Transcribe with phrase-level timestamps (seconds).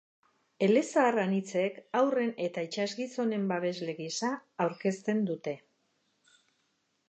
[0.67, 4.33] Elezahar anitzek haurren eta itsasgizonen babesle gisa
[4.67, 5.57] aurkezten dute.